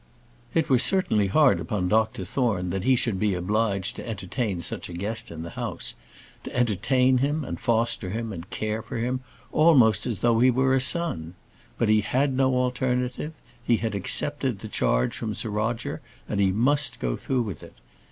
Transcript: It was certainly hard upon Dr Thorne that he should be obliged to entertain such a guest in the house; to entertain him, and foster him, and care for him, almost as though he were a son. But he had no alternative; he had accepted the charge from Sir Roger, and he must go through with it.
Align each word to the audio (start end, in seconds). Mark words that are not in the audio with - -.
It 0.55 0.67
was 0.67 0.81
certainly 0.81 1.27
hard 1.27 1.59
upon 1.59 1.87
Dr 1.87 2.25
Thorne 2.25 2.71
that 2.71 2.85
he 2.85 2.95
should 2.95 3.19
be 3.19 3.35
obliged 3.35 3.95
to 3.97 4.09
entertain 4.09 4.59
such 4.61 4.89
a 4.89 4.93
guest 4.93 5.29
in 5.29 5.43
the 5.43 5.51
house; 5.51 5.93
to 6.43 6.55
entertain 6.55 7.19
him, 7.19 7.43
and 7.43 7.59
foster 7.59 8.09
him, 8.09 8.33
and 8.33 8.49
care 8.49 8.81
for 8.81 8.97
him, 8.97 9.19
almost 9.51 10.07
as 10.07 10.17
though 10.17 10.39
he 10.39 10.49
were 10.49 10.73
a 10.73 10.81
son. 10.81 11.35
But 11.77 11.87
he 11.87 12.01
had 12.01 12.33
no 12.35 12.55
alternative; 12.55 13.33
he 13.63 13.77
had 13.77 13.93
accepted 13.93 14.57
the 14.57 14.67
charge 14.67 15.15
from 15.15 15.35
Sir 15.35 15.51
Roger, 15.51 16.01
and 16.27 16.39
he 16.39 16.51
must 16.51 16.99
go 16.99 17.15
through 17.15 17.43
with 17.43 17.61
it. 17.61 17.75